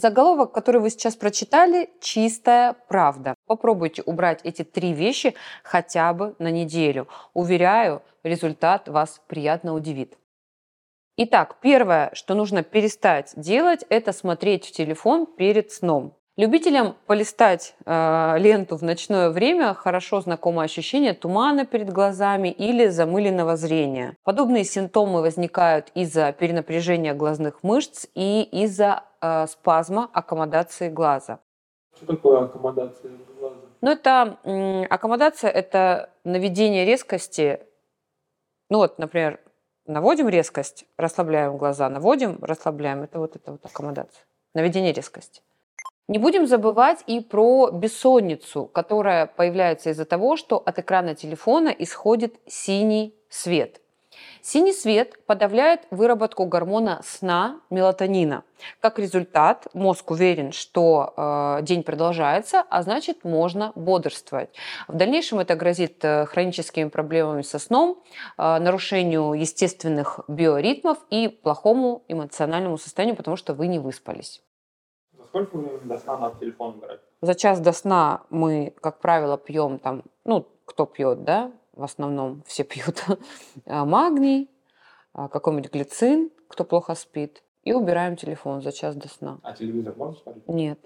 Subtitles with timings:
[0.00, 3.34] Заголовок, который вы сейчас прочитали, чистая правда.
[3.46, 7.08] Попробуйте убрать эти три вещи хотя бы на неделю.
[7.34, 10.16] Уверяю, результат вас приятно удивит.
[11.16, 16.16] Итак, первое, что нужно перестать делать, это смотреть в телефон перед сном.
[16.38, 23.56] Любителям полистать э, ленту в ночное время хорошо знакомо ощущение тумана перед глазами или замыленного
[23.56, 24.16] зрения.
[24.22, 31.40] Подобные симптомы возникают из-за перенапряжения глазных мышц и из-за э, спазма аккомодации глаза.
[31.96, 33.56] Что такое аккомодация глаза?
[33.80, 37.58] Ну, это м, аккомодация– это наведение резкости.
[38.70, 39.40] Ну вот, например,
[39.86, 43.02] наводим резкость, расслабляем глаза, наводим, расслабляем.
[43.02, 44.24] Это вот это вот аккомодация.
[44.54, 45.42] Наведение резкости.
[46.08, 52.34] Не будем забывать и про бессонницу, которая появляется из-за того, что от экрана телефона исходит
[52.46, 53.82] синий свет.
[54.40, 58.44] Синий свет подавляет выработку гормона сна мелатонина.
[58.80, 64.48] Как результат, мозг уверен, что э, день продолжается, а значит можно бодрствовать.
[64.88, 68.02] В дальнейшем это грозит э, хроническими проблемами со сном,
[68.38, 74.40] э, нарушению естественных биоритмов и плохому эмоциональному состоянию, потому что вы не выспались.
[75.38, 77.00] Сколько времени до сна надо телефон брать?
[77.20, 82.42] За час до сна мы, как правило, пьем там, ну, кто пьет, да, в основном
[82.46, 83.04] все пьют
[83.66, 84.50] а, магний,
[85.12, 89.38] а, какой-нибудь глицин, кто плохо спит, и убираем телефон за час до сна.
[89.44, 90.48] А телевизор можно смотреть?
[90.48, 90.80] Нет.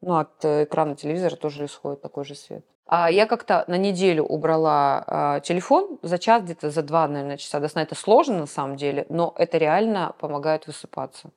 [0.00, 2.64] Ну, от э, экрана телевизора тоже исходит такой же свет.
[2.86, 7.60] А я как-то на неделю убрала а, телефон за час, где-то за два, наверное, часа
[7.60, 7.82] до сна.
[7.82, 11.30] Это сложно на самом деле, но это реально помогает высыпаться.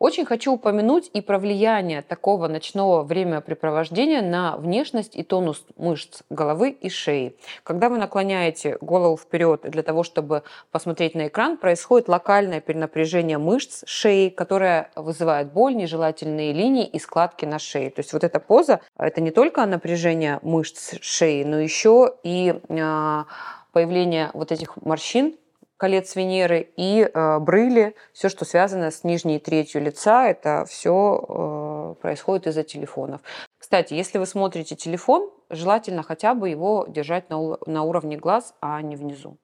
[0.00, 6.70] Очень хочу упомянуть и про влияние такого ночного времяпрепровождения на внешность и тонус мышц головы
[6.70, 7.36] и шеи.
[7.64, 13.84] Когда вы наклоняете голову вперед для того, чтобы посмотреть на экран, происходит локальное перенапряжение мышц
[13.86, 17.90] шеи, которое вызывает боль, нежелательные линии и складки на шее.
[17.90, 23.26] То есть вот эта поза– это не только напряжение мышц шеи, но еще и а,
[23.72, 25.36] появление вот этих морщин
[25.80, 32.02] колец Венеры и э, брыли, все, что связано с нижней третью лица, это все э,
[32.02, 33.22] происходит из-за телефонов.
[33.58, 38.82] Кстати, если вы смотрите телефон, желательно хотя бы его держать на, на уровне глаз, а
[38.82, 39.38] не внизу.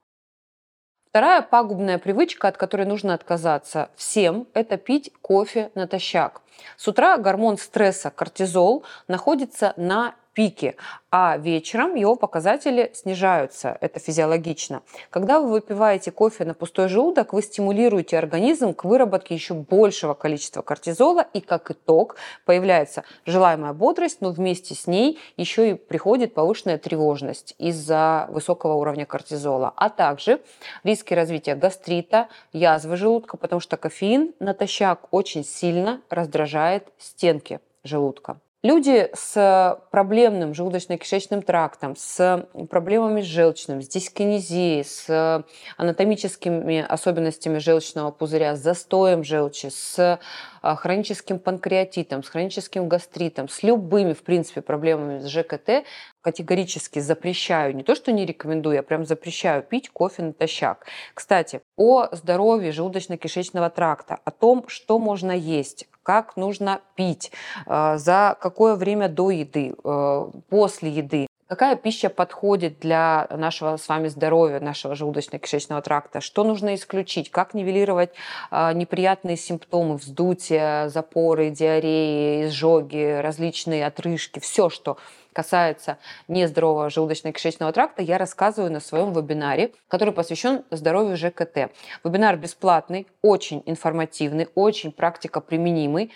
[1.08, 6.42] Вторая пагубная привычка, от которой нужно отказаться всем, это пить кофе натощак.
[6.76, 10.76] С утра гормон стресса кортизол находится на пике,
[11.10, 13.78] а вечером его показатели снижаются.
[13.80, 14.82] Это физиологично.
[15.08, 20.60] Когда вы выпиваете кофе на пустой желудок, вы стимулируете организм к выработке еще большего количества
[20.60, 26.76] кортизола, и как итог появляется желаемая бодрость, но вместе с ней еще и приходит повышенная
[26.76, 30.42] тревожность из-за высокого уровня кортизола, а также
[30.84, 38.38] риски развития гастрита, язвы желудка, потому что кофеин натощак очень сильно раздражает стенки желудка.
[38.66, 45.44] Люди с проблемным желудочно-кишечным трактом, с проблемами с желчным, с дискинезией, с
[45.76, 50.18] анатомическими особенностями желчного пузыря, с застоем желчи, с
[50.62, 55.84] а, хроническим панкреатитом, с хроническим гастритом, с любыми, в принципе, проблемами с ЖКТ,
[56.20, 60.86] категорически запрещаю, не то что не рекомендую, я прям запрещаю пить кофе натощак.
[61.14, 67.32] Кстати, о здоровье желудочно-кишечного тракта, о том, что можно есть, как нужно пить,
[67.66, 73.88] а, за какое время до еды, а, после еды, Какая пища подходит для нашего с
[73.88, 76.20] вами здоровья, нашего желудочно-кишечного тракта?
[76.20, 77.30] Что нужно исключить?
[77.30, 78.10] Как нивелировать
[78.50, 84.96] э, неприятные симптомы вздутия, запоры, диареи, изжоги, различные отрыжки, все, что
[85.36, 85.98] касается
[86.28, 91.70] нездорового желудочно-кишечного тракта, я рассказываю на своем вебинаре, который посвящен здоровью ЖКТ.
[92.02, 96.10] Вебинар бесплатный, очень информативный, очень практика применимый.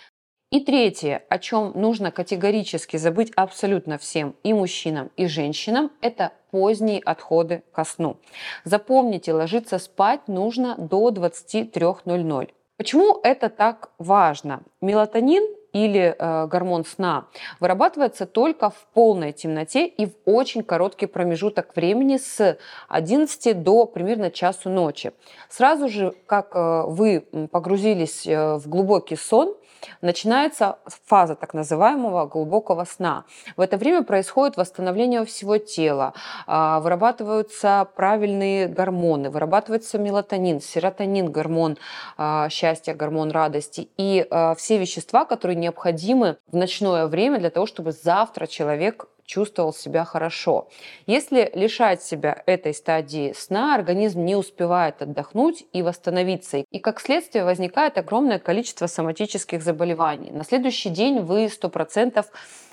[0.49, 6.99] И третье, о чем нужно категорически забыть абсолютно всем, и мужчинам, и женщинам, это поздние
[6.99, 8.17] отходы ко сну.
[8.63, 12.49] Запомните, ложиться спать нужно до 23.00.
[12.77, 14.63] Почему это так важно?
[14.81, 15.43] Мелатонин
[15.73, 17.27] или э, гормон сна
[17.59, 22.57] вырабатывается только в полной темноте и в очень короткий промежуток времени с
[22.89, 25.13] 11 до примерно часу ночи.
[25.49, 29.55] Сразу же, как э, вы погрузились э, в глубокий сон,
[30.01, 33.25] начинается фаза так называемого глубокого сна.
[33.57, 36.13] В это время происходит восстановление всего тела,
[36.47, 41.77] а, вырабатываются правильные гормоны, вырабатывается мелатонин, серотонин, гормон
[42.17, 47.65] а, счастья, гормон радости и а, все вещества, которые необходимы в ночное время для того,
[47.65, 50.67] чтобы завтра человек чувствовал себя хорошо.
[51.05, 56.57] Если лишать себя этой стадии сна, организм не успевает отдохнуть и восстановиться.
[56.57, 60.31] И как следствие возникает огромное количество соматических заболеваний.
[60.31, 62.25] На следующий день вы 100%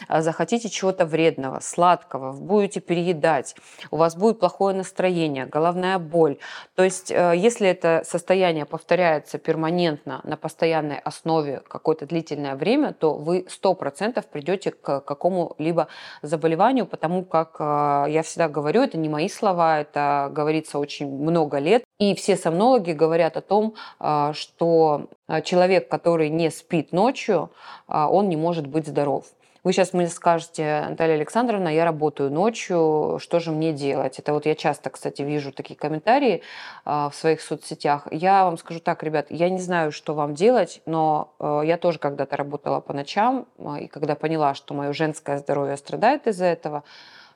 [0.08, 3.54] а, захотите чего-то вредного, сладкого, будете переедать,
[3.90, 6.38] у вас будет плохое настроение, головная боль.
[6.74, 13.14] То есть э, если это состояние повторяется перманентно на постоянной основе какое-то длительное время, то
[13.14, 15.88] вы 100% придете к какому-либо
[16.22, 21.10] заболеванию заболеванию, потому как а, я всегда говорю, это не мои слова, это говорится очень
[21.10, 21.82] много лет.
[21.98, 27.50] И все сомнологи говорят о том, а, что а, человек, который не спит ночью,
[27.88, 29.24] он не может быть здоров.
[29.64, 34.18] Вы сейчас мне скажете, Наталья Александровна, я работаю ночью, что же мне делать?
[34.18, 36.42] Это вот я часто, кстати, вижу такие комментарии
[36.84, 38.06] э, в своих соцсетях.
[38.12, 41.98] Я вам скажу так, ребят, я не знаю, что вам делать, но э, я тоже
[41.98, 46.84] когда-то работала по ночам, э, и когда поняла, что мое женское здоровье страдает из-за этого,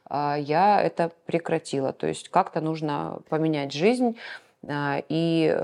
[0.08, 1.92] э, я это прекратила.
[1.92, 4.16] То есть как-то нужно поменять жизнь
[4.68, 5.56] и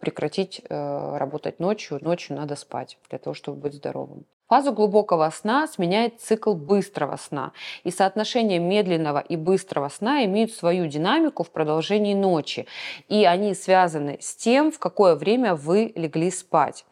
[0.00, 1.98] прекратить работать ночью.
[2.00, 4.24] Ночью надо спать для того, чтобы быть здоровым.
[4.48, 7.52] Фазу глубокого сна сменяет цикл быстрого сна.
[7.84, 12.66] И соотношение медленного и быстрого сна имеют свою динамику в продолжении ночи.
[13.08, 16.84] И они связаны с тем, в какое время вы легли спать.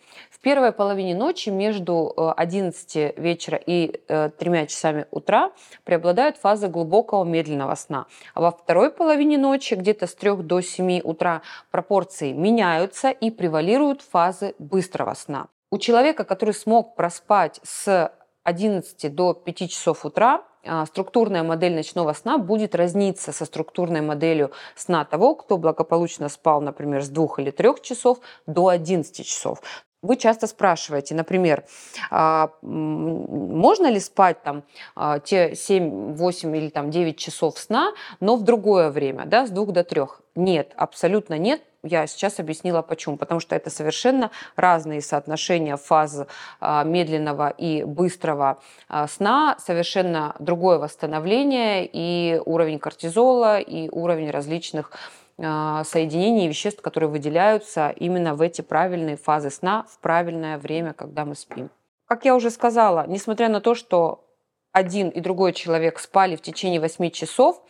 [0.42, 5.52] Первой половине ночи между 11 э, вечера и 3 э, часами утра
[5.84, 8.06] преобладают фазы глубокого медленного сна.
[8.32, 14.00] А во второй половине ночи, где-то с 3 до 7 утра, пропорции меняются и превалируют
[14.00, 15.48] фазы быстрого сна.
[15.70, 18.10] У человека, который смог проспать с
[18.44, 24.52] 11 до 5 часов утра, а, структурная модель ночного сна будет разниться со структурной моделью
[24.74, 29.60] сна того, кто благополучно спал, например, с 2 или 3 часов до 11 часов.
[30.02, 31.64] Вы часто спрашиваете, например,
[32.10, 34.62] а, можно ли спать там
[34.96, 39.50] а, те 7, 8 или там 9 часов сна, но в другое время, да, с
[39.50, 40.02] 2 до 3?
[40.36, 43.18] Нет, абсолютно нет, я сейчас объяснила почему.
[43.18, 46.26] Потому что это совершенно разные соотношения фаз
[46.60, 48.58] а, медленного и быстрого
[49.06, 54.92] сна, совершенно другое восстановление и уровень кортизола, и уровень различных
[55.40, 61.24] соединений и веществ, которые выделяются именно в эти правильные фазы сна в правильное время, когда
[61.24, 61.70] мы спим.
[62.06, 64.24] Как я уже сказала, несмотря на то, что
[64.72, 67.62] один и другой человек спали в течение 8 часов,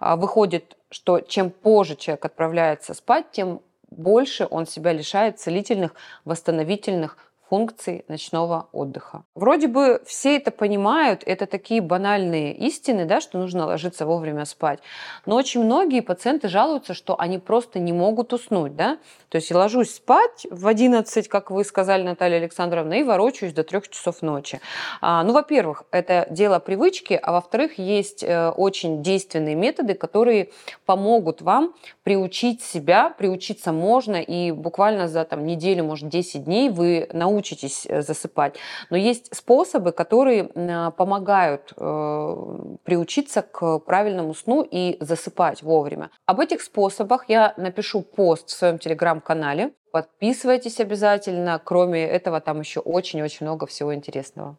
[0.00, 5.94] выходит что чем позже человек отправляется спать, тем больше он себя лишает целительных,
[6.24, 7.16] восстановительных
[7.50, 9.24] функций ночного отдыха.
[9.34, 14.78] Вроде бы все это понимают, это такие банальные истины, да, что нужно ложиться вовремя спать.
[15.26, 18.76] Но очень многие пациенты жалуются, что они просто не могут уснуть.
[18.76, 18.98] Да?
[19.30, 23.64] То есть я ложусь спать в 11, как вы сказали, Наталья Александровна, и ворочаюсь до
[23.64, 24.60] 3 часов ночи.
[25.00, 30.50] А, ну, во-первых, это дело привычки, а во-вторых, есть э, очень действенные методы, которые
[30.86, 31.74] помогут вам
[32.04, 37.86] приучить себя, приучиться можно, и буквально за там, неделю, может, 10 дней вы научитесь научитесь
[37.88, 38.56] э, засыпать.
[38.90, 46.10] Но есть способы, которые а, помогают э, приучиться к правильному сну и засыпать вовремя.
[46.26, 49.72] Об этих способах я напишу пост в своем телеграм-канале.
[49.92, 51.60] Подписывайтесь обязательно.
[51.64, 54.56] Кроме этого, там еще очень-очень много всего интересного.